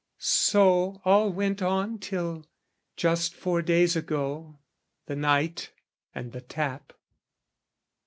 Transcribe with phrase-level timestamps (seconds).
[0.17, 2.47] So all went on till,
[2.95, 4.57] just four days ago
[5.05, 5.73] The night
[6.15, 6.93] and the tap.